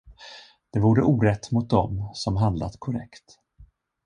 Det 0.73 0.79
vore 0.85 1.01
orätt 1.03 1.51
mot 1.51 1.69
dem, 1.69 2.09
som 2.13 2.35
handlat 2.37 2.79
korrekt. 2.79 3.39